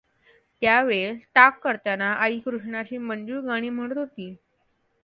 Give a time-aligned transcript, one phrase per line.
[0.61, 4.33] त्या वेळेस ताक करताना आई कृष्णाची मंजूळ गाणी म्हणत होती.